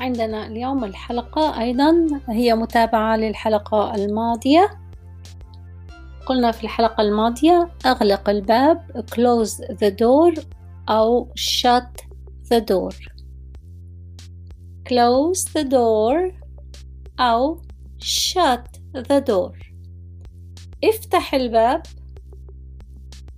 [0.00, 4.70] عندنا اليوم الحلقة أيضا هي متابعة للحلقة الماضية.
[6.26, 10.44] قلنا في الحلقة الماضية أغلق الباب close the door
[10.88, 12.04] أو shut
[12.50, 13.15] the door.
[14.87, 16.33] close the door
[17.19, 17.61] أو
[17.99, 19.55] shut the door
[20.83, 21.81] افتح الباب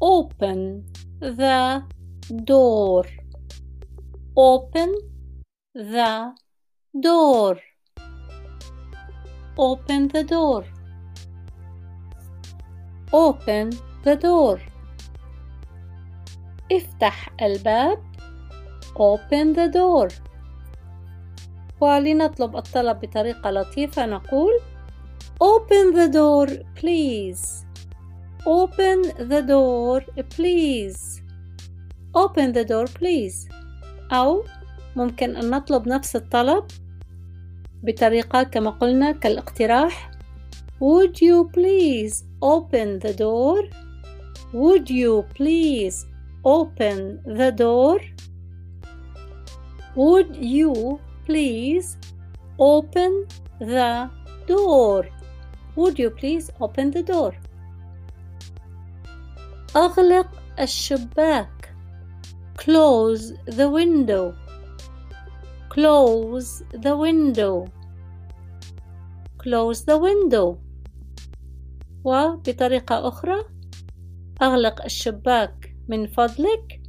[0.00, 0.82] open
[1.20, 1.82] the
[2.30, 3.06] door
[4.36, 4.90] open
[5.74, 6.34] the
[7.00, 7.56] door
[9.58, 10.64] open the door
[13.12, 13.70] open
[14.04, 14.60] the door
[16.72, 17.98] افتح الباب
[18.96, 20.08] open the door
[21.81, 24.51] ولنطلب الطلب بطريقة لطيفة نقول
[25.43, 27.65] open the door please
[28.45, 30.01] open the door
[30.35, 31.21] please
[32.13, 33.49] open the door please
[34.11, 34.43] أو
[34.95, 36.63] ممكن أن نطلب نفس الطلب
[37.83, 40.11] بطريقة كما قلنا كالاقتراح
[40.81, 43.59] Would you please open the door?
[44.51, 46.07] Would you please
[46.43, 47.99] open the door?
[49.95, 50.99] Would you
[51.31, 51.97] please
[52.59, 53.25] open
[53.59, 54.09] the
[54.47, 55.07] door?
[55.77, 57.31] Would you please open the door?
[59.73, 60.27] أغلق
[60.59, 61.73] الشباك.
[62.57, 64.35] Close the window.
[65.69, 67.65] Close the window.
[69.37, 70.57] Close the window.
[72.03, 73.45] وبطريقة أخرى
[74.41, 76.81] أغلق الشباك من فضلك.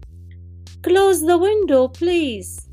[0.83, 2.72] Close the window please.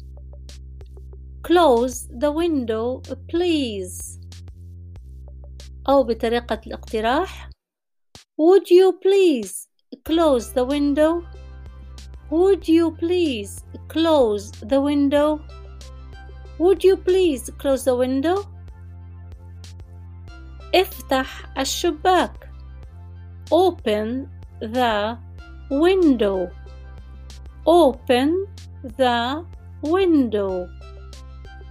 [1.49, 4.21] Close the window please.
[5.89, 7.51] أو بطريقة الاقتراح
[8.37, 9.69] Would you please
[10.05, 11.23] close the window?
[12.31, 15.41] Would you please close the window?
[16.59, 18.47] Would you please close the window?
[20.75, 22.51] افتح الشباك.
[23.51, 24.29] Open
[24.61, 25.19] the
[25.71, 26.51] window.
[27.67, 28.47] Open
[28.83, 29.45] the
[29.83, 30.69] window.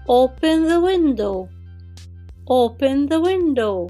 [0.09, 1.49] Open the window.
[2.49, 3.89] Open the window.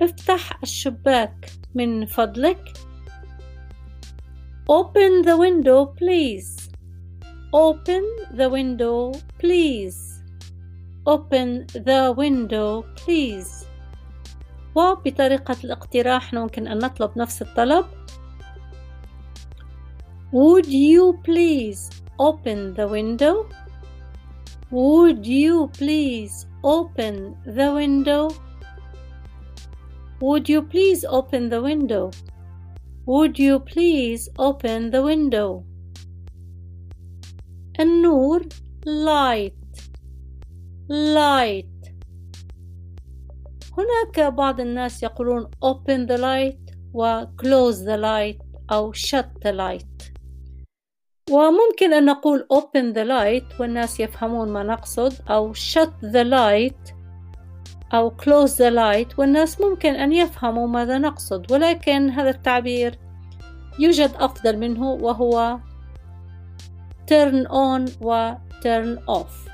[0.00, 2.72] افتح الشباك من فضلك.
[4.68, 6.70] Open the window please.
[7.52, 10.22] Open the window, please.
[11.04, 13.66] Open the window, please.
[14.74, 17.84] وبطريقة الاقتراح ممكن أن نطلب نفس الطلب.
[20.32, 23.49] Would you please open the window?
[24.71, 28.29] Would you please open the window?
[30.21, 32.11] Would you please open the window?
[33.05, 35.63] Would you please open the window?
[37.79, 38.41] النور
[38.85, 39.53] light
[40.89, 41.65] light
[43.77, 49.88] هناك بعض الناس يقولون open the light و close the light أو shut the light
[51.30, 56.94] وممكن أن نقول open the light والناس يفهمون ما نقصد أو shut the light
[57.94, 61.52] أو close the light والناس ممكن أن يفهموا ماذا نقصد.
[61.52, 62.98] ولكن هذا التعبير
[63.78, 65.58] يوجد أفضل منه وهو
[67.10, 69.50] turn on و turn off.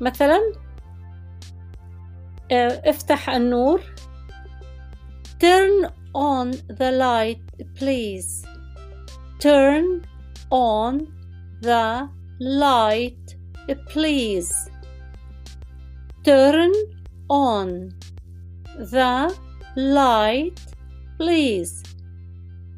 [0.00, 0.40] مثلا
[2.84, 3.80] افتح النور.
[5.40, 8.46] turn on the light please.
[9.40, 10.11] turn
[10.51, 11.07] on
[11.61, 12.09] the
[12.39, 13.35] light
[13.87, 14.69] please
[16.23, 16.71] turn
[17.29, 17.93] on
[18.77, 19.35] the
[19.75, 20.59] light
[21.17, 21.83] please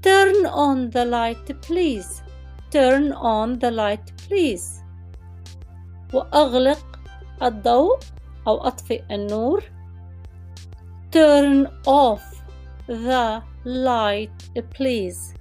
[0.01, 2.23] turn on the light please
[2.71, 4.81] turn on the light please
[6.13, 6.99] وأغلق
[7.41, 7.99] الضوء
[8.47, 9.63] أو أطفئ النور
[11.11, 12.43] turn off
[12.87, 15.33] the light please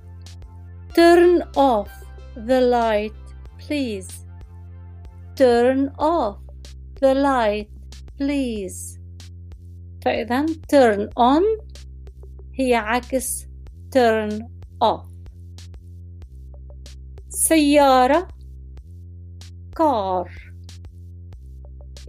[0.95, 2.02] turn off
[2.35, 3.13] the light
[3.59, 4.27] please
[5.37, 6.39] turn off
[7.01, 7.71] the light
[8.17, 8.99] please
[10.05, 11.43] فإذا turn on
[12.55, 13.47] هي عكس
[13.97, 14.45] turn
[14.85, 15.09] off
[17.29, 18.29] سيارة
[19.77, 20.31] كار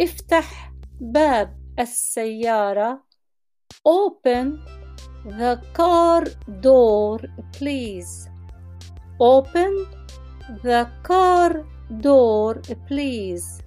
[0.01, 3.03] افتح باب السيارة
[3.87, 4.59] open
[5.25, 6.25] the car
[6.61, 7.19] door
[7.57, 8.29] please
[9.19, 9.92] open
[10.62, 11.64] the car
[12.00, 13.62] door please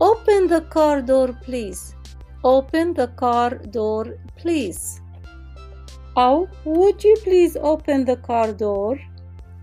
[0.00, 1.94] open the car door please
[2.44, 5.00] open the car door please
[6.18, 8.98] أو would you please open the car door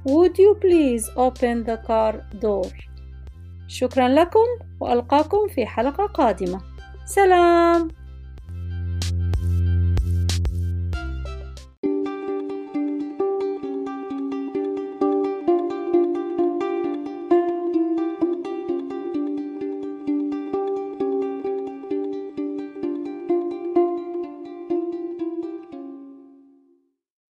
[0.06, 2.72] would you please open the car door
[3.68, 4.46] شكرا لكم
[4.80, 6.62] وألقاكم في حلقة قادمة
[7.06, 7.88] سلام